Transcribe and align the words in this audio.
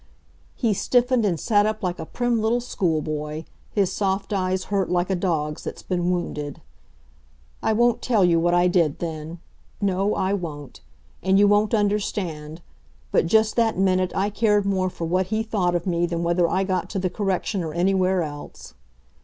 He 0.55 0.73
stiffened 0.73 1.25
and 1.25 1.39
sat 1.39 1.67
up 1.67 1.83
like 1.83 1.99
a 1.99 2.07
prim 2.07 2.41
little 2.41 2.59
school 2.59 3.03
boy, 3.03 3.45
his 3.69 3.93
soft 3.93 4.33
eyes 4.33 4.63
hurt 4.73 4.89
like 4.89 5.11
a 5.11 5.15
dog's 5.15 5.63
that's 5.63 5.83
been 5.83 6.09
wounded. 6.09 6.59
I 7.61 7.73
won't 7.73 8.01
tell 8.01 8.25
you 8.25 8.39
what 8.39 8.55
I 8.55 8.67
did 8.67 8.97
then. 8.97 9.37
No, 9.79 10.15
I 10.15 10.33
won't. 10.33 10.81
And 11.21 11.37
you 11.37 11.47
won't 11.47 11.75
understand, 11.75 12.61
but 13.11 13.27
just 13.27 13.55
that 13.57 13.77
minute 13.77 14.11
I 14.15 14.31
cared 14.31 14.65
more 14.65 14.89
for 14.89 15.05
what 15.05 15.27
he 15.27 15.43
thought 15.43 15.75
of 15.75 15.85
me 15.85 16.07
than 16.07 16.23
whether 16.23 16.49
I 16.49 16.63
got 16.63 16.89
to 16.89 16.97
the 16.97 17.11
Correction 17.11 17.63
or 17.63 17.71
anywhere 17.75 18.23
else. 18.23 18.73